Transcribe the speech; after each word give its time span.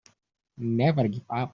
Never 0.57 1.07
give 1.07 1.25
up. 1.29 1.49